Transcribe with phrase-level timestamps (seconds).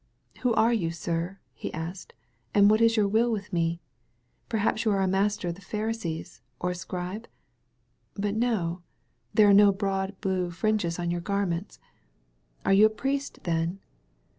[0.39, 2.15] "Who are you, sir," he asked,
[2.55, 3.81] "and what is your will with me?
[4.49, 7.27] Perhaps you are a master of the Pharisees or a scribe?
[8.15, 8.81] But no—
[9.37, 11.77] ^there are no broad blue fringes on your garments.
[12.65, 13.77] Are you a priest, then?"